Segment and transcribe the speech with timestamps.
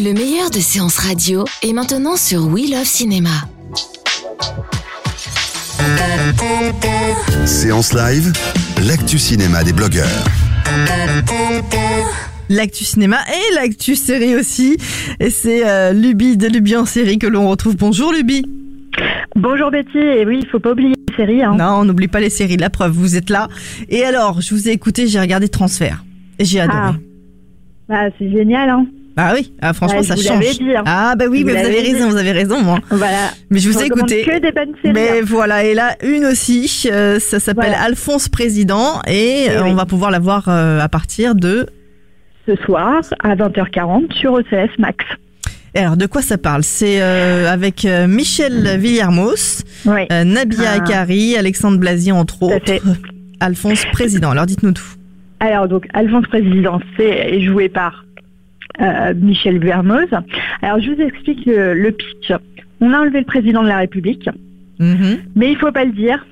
[0.00, 3.30] Le meilleur de séances radio est maintenant sur We Love Cinéma.
[7.44, 8.32] Séance live,
[8.86, 10.06] l'actu cinéma des blogueurs.
[12.48, 14.76] L'actu cinéma et l'actu série aussi.
[15.18, 17.76] Et c'est euh, Luby de Luby en série que l'on retrouve.
[17.76, 18.46] Bonjour Luby.
[19.34, 21.42] Bonjour Betty, et oui, il faut pas oublier les séries.
[21.42, 21.56] Hein.
[21.58, 23.48] Non, on n'oublie pas les séries, la preuve, vous êtes là.
[23.88, 26.04] Et alors, je vous ai écouté, j'ai regardé Transfert.
[26.38, 26.78] Et j'ai adoré.
[26.78, 26.94] Ah.
[27.88, 28.86] Bah, c'est génial, hein.
[29.18, 30.58] Bah oui, ah, franchement, Ouais, ça change.
[30.58, 30.84] dit, hein.
[30.86, 32.78] Ah bah oui, mais vous avez raison, vous avez raison, moi.
[32.88, 33.30] Voilà.
[33.50, 34.22] Mais je vous ai écouté.
[34.22, 34.94] que des bonnes séries.
[34.94, 35.24] Mais hein.
[35.26, 37.82] voilà, et là, une aussi, euh, ça s'appelle Voilà.
[37.82, 39.70] Alphonse Président, et Eh euh, oui.
[39.72, 41.66] on va pouvoir la voir euh, à partir de...
[42.46, 45.04] Ce soir, à 20h40, sur OCS Max.
[45.74, 46.62] Et Alors, de quoi ça parle?
[46.62, 50.06] C'est avec Michel Villermoz, Oui.
[50.24, 50.74] Nabia Ah.
[50.76, 52.64] Akari, Alexandre Blasier, entre autres.
[52.64, 52.80] fait.
[53.40, 54.30] Alphonse Président.
[54.30, 54.86] Alors, dites-nous tout.
[55.40, 58.04] Alors, donc, Alphonse Président, c'est joué par
[58.80, 60.08] euh, Michel Vermoz.
[60.62, 62.32] Alors, je vous explique le, le pitch.
[62.80, 64.28] On a enlevé le président de la République,
[64.78, 65.18] Mhm.
[65.34, 66.24] mais il faut pas le dire.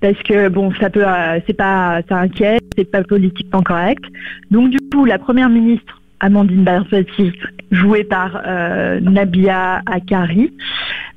[0.00, 4.04] Parce que bon, ça peut, euh, c'est pas, ça inquiète, c'est pas politiquement correct.
[4.50, 7.32] Donc du coup, la première ministre Amandine Barzati,
[7.70, 10.50] jouée par euh, Nabia Akari,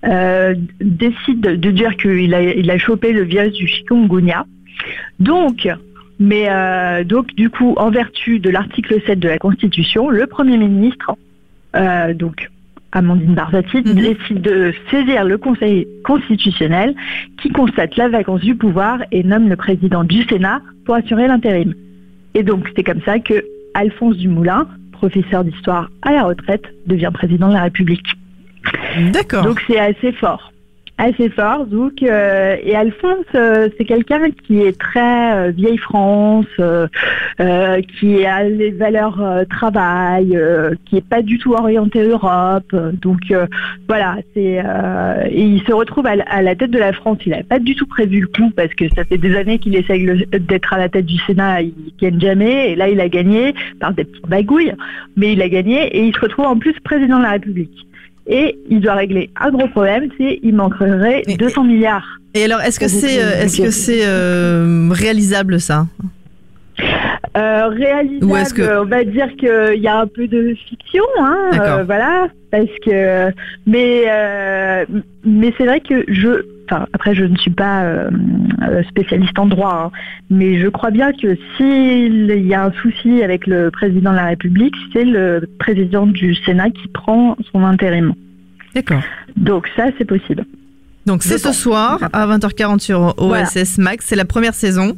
[0.05, 4.45] euh, décide de dire qu'il a, il a chopé le virus du chikungunya.
[5.19, 5.67] Donc,
[6.19, 10.57] mais euh, donc du coup, en vertu de l'article 7 de la Constitution, le Premier
[10.57, 11.11] ministre,
[11.75, 12.49] euh, donc
[12.91, 13.93] Amandine Barzati, Mhm.
[13.93, 16.95] décide de saisir le Conseil constitutionnel
[17.41, 21.73] qui constate la vacance du pouvoir et nomme le président du Sénat pour assurer l'intérim.
[22.33, 27.49] Et donc c'est comme ça que Alphonse Dumoulin, professeur d'histoire à la retraite, devient président
[27.49, 28.07] de la République.
[29.13, 29.43] D'accord.
[29.43, 30.51] Donc c'est assez fort.
[30.99, 31.67] Assez fort.
[31.67, 36.47] Donc, euh, et Alphonse, euh, c'est quelqu'un qui est très euh, vieille France,
[37.99, 40.37] qui a les valeurs travail,
[40.85, 42.75] qui est pas du tout orienté Europe.
[42.99, 43.19] Donc
[43.87, 44.63] voilà, c'est
[45.31, 47.19] il se retrouve à, la- tête de la France.
[47.25, 49.75] Il n'avait pas du tout prévu le coup parce que ça fait des années qu'il
[49.75, 52.71] essaye d'être à la tête du Sénat, il gagne jamais.
[52.71, 54.73] Et là, il a gagné par des petites bagouilles,
[55.15, 57.86] mais il a gagné et il se retrouve en plus président de la République.
[58.29, 62.05] Et il doit régler un gros problème, c'est il manquerait Mais- 200 milliards.
[62.33, 65.87] Et alors, est-ce que c'est euh, est-ce que c'est euh, réalisable ça?
[67.37, 71.03] Euh, réalisable, Ou est-ce que- on va dire qu'il y a un peu de fiction,
[71.19, 73.31] hein, euh, voilà, parce que,
[73.65, 74.03] mais,
[75.23, 78.09] mais c'est vrai que je, enfin, après je ne suis pas euh,
[78.89, 79.91] spécialiste en droit, hein,
[80.29, 84.25] mais je crois bien que s'il y a un souci avec le président de la
[84.25, 88.13] République, c'est le président du Sénat qui prend son intérim.
[88.75, 89.01] D'accord.
[89.35, 90.45] Donc ça, c'est possible.
[91.05, 94.95] Donc c'est ce soir à 20h40 sur OSS Max, c'est la première saison.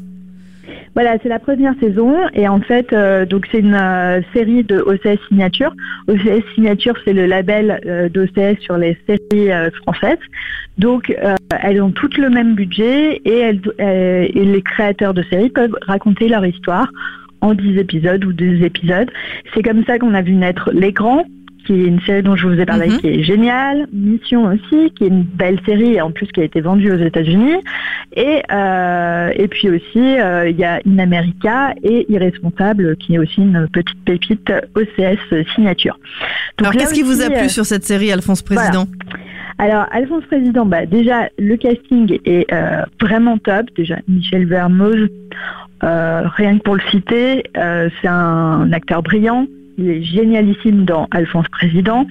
[0.96, 4.80] Voilà, c'est la première saison et en fait, euh, donc c'est une euh, série de
[4.80, 5.74] OCS Signature.
[6.08, 10.18] OCS Signature, c'est le label euh, d'OCS sur les séries euh, françaises.
[10.78, 15.24] Donc, euh, elles ont toutes le même budget et, elles, euh, et les créateurs de
[15.24, 16.90] séries peuvent raconter leur histoire
[17.42, 19.12] en 10 épisodes ou 2 épisodes.
[19.54, 21.26] C'est comme ça qu'on a vu naître L'écran,
[21.70, 22.98] qui est une série dont je vous ai parlé, Mhm.
[22.98, 23.86] qui est géniale.
[23.94, 26.98] Mission aussi, qui est une belle série et en plus qui a été vendue aux
[26.98, 27.58] États-Unis.
[28.16, 33.20] Et, euh, et puis aussi, euh, il y a In America et Irresponsable, qui est
[33.20, 35.20] aussi une petite pépite OCS
[35.54, 36.00] signature.
[36.58, 38.88] Donc alors qu'est-ce qui vous a plu euh, sur cette série Alphonse Président?
[39.60, 43.68] Alors, Alphonse Président, bah, déjà, le casting est euh, vraiment top.
[43.76, 45.08] Déjà, Michel Vermoz,
[45.84, 49.46] euh, rien que pour le citer, euh, c'est un acteur brillant.
[49.80, 52.06] Il est génialissime dans Alphonse Président.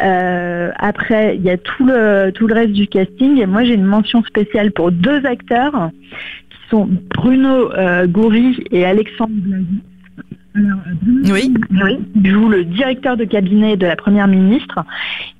[0.00, 3.38] Euh, après, il y a tout le, tout le reste du casting.
[3.40, 5.90] Et moi, j'ai une mention spéciale pour deux acteurs
[6.50, 9.82] qui sont Bruno euh, Goury et Alexandre Blasi.
[10.56, 11.54] Alors, euh, Bruno Oui.
[11.82, 14.80] oui, il joue le directeur de cabinet de la première ministre.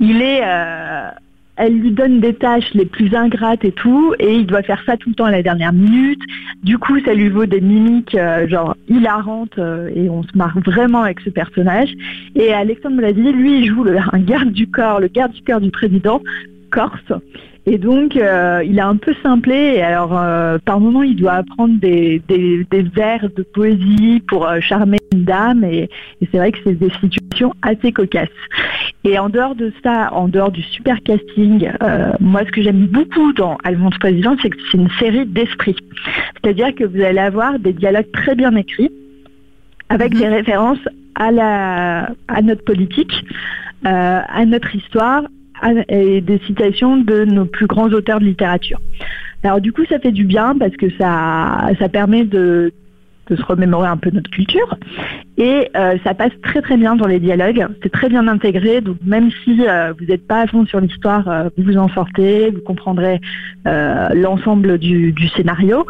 [0.01, 1.09] Il est, euh,
[1.57, 4.97] elle lui donne des tâches les plus ingrates et tout, et il doit faire ça
[4.97, 6.21] tout le temps à la dernière minute.
[6.63, 10.59] Du coup, ça lui vaut des mimiques euh, genre hilarantes euh, et on se marre
[10.61, 11.93] vraiment avec ce personnage.
[12.35, 15.71] Et Alexandre Blasi, lui, il joue un garde du corps, le garde du corps du
[15.71, 16.21] président
[16.79, 17.13] corse.
[17.67, 19.57] Et donc, euh, il a un peu simplé.
[19.77, 24.47] Et alors, euh, par moment, il doit apprendre des, des, des vers de poésie pour
[24.47, 25.65] euh, charmer une dame.
[25.65, 25.89] Et,
[26.21, 28.29] et c'est vrai que c'est des situations assez cocasses.
[29.05, 31.71] Et en dehors de ça, en dehors du super casting,
[32.21, 35.77] moi, ce que j'aime beaucoup dans Alphonse Président, c'est que c'est une série d'esprit.
[36.35, 38.91] C'est-à-dire que vous allez avoir des dialogues très bien écrits,
[39.91, 40.21] avec Mhm.
[40.21, 40.85] des références
[41.17, 43.15] à, la, à notre politique,
[43.85, 45.23] à notre histoire,
[45.89, 48.81] et des citations de nos plus grands auteurs de littérature.
[49.43, 52.73] Alors du coup, ça fait du bien parce que ça, ça permet de,
[53.29, 54.77] de se remémorer un peu notre culture.
[55.37, 57.67] Et euh, ça passe très très bien dans les dialogues.
[57.83, 61.29] C'est très bien intégré, donc même si euh, vous n'êtes pas à fond sur l'histoire,
[61.29, 63.21] euh, vous vous en sortez, vous comprendrez
[64.15, 65.87] l'ensemble du, du scénario.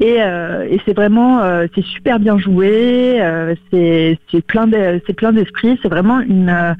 [0.00, 1.42] Et, et c'est vraiment
[1.74, 3.20] c'est super bien joué,
[3.70, 6.74] c'est plein de c'est plein d'esprit, c'est vraiment une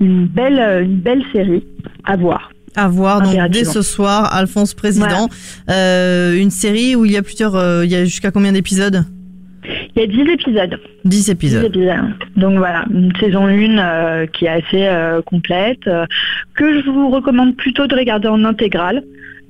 [0.00, 1.64] une belle une belle série
[2.04, 2.50] à voir.
[2.76, 5.28] À voir donc dès ce soir, Alphonse Président,
[5.68, 9.04] Euh, une série où il y a plusieurs, euh, il y a jusqu'à combien d'épisodes?
[9.96, 10.80] Il y a 10 épisodes.
[11.04, 11.76] 10 10 épisodes.
[12.36, 16.06] Donc voilà, une saison 1 euh, qui est assez euh, complète, euh,
[16.54, 19.02] que je vous recommande plutôt de regarder en intégrale.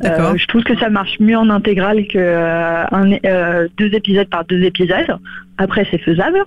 [0.03, 5.19] Je trouve que ça marche mieux en intégrale que un, deux épisodes par deux épisodes.
[5.59, 6.43] Après, c'est faisable.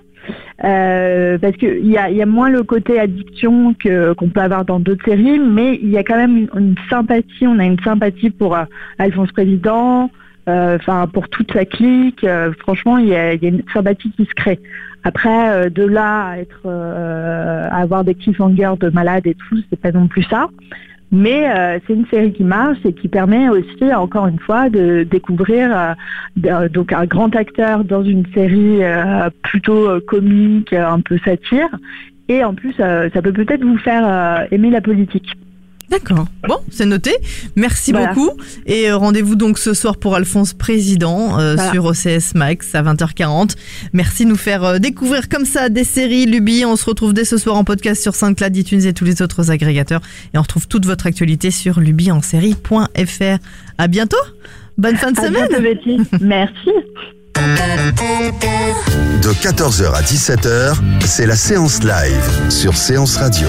[0.58, 4.80] Parce qu'il y a, y a moins le côté addiction que qu'on peut avoir dans
[4.80, 7.46] d'autres séries, mais il y a quand même une, une sympathie.
[7.46, 8.58] On a une sympathie pour
[8.98, 10.10] Alphonse Président,
[10.46, 12.24] enfin pour toute sa clique.
[12.24, 14.60] Euh, franchement, il y, a, une sympathie qui se crée.
[15.04, 19.58] Après, euh, de là à être, euh, à avoir des cliffhangers de malades et tout,
[19.70, 20.48] c'est pas non plus ça.
[21.12, 25.04] Mais euh, c'est une série qui marche et qui permet aussi, encore une fois, de
[25.08, 25.94] découvrir
[26.44, 31.18] euh, donc un grand acteur dans une série euh, plutôt euh, comique, euh, un peu
[31.18, 31.68] satire.
[32.28, 35.30] Et en plus, euh, ça peut peut-être vous faire euh, aimer la politique.
[35.98, 36.26] D'accord.
[36.48, 37.14] Bon, c'est noté.
[37.56, 38.12] Merci Voilà.
[38.12, 38.32] beaucoup.
[38.66, 41.72] Et euh, rendez-vous donc ce soir pour Alphonse Président euh, Voilà.
[41.72, 43.50] sur OCS Max à 20h40.
[43.92, 46.64] Merci de nous faire euh, découvrir comme ça des séries Luby.
[46.64, 49.50] On se retrouve dès ce soir en podcast sur SoundCloud, iTunes et tous les autres
[49.50, 50.00] agrégateurs.
[50.34, 53.38] Et on retrouve toute votre actualité sur lubyensérie.fr.
[53.78, 54.16] À bientôt.
[54.76, 55.46] Bonne fin de À semaine.
[55.48, 55.98] bientôt, Betty.
[56.20, 56.70] Merci.
[59.22, 60.74] De 14h à 17h,
[61.04, 63.48] c'est la séance live sur Séance Radio.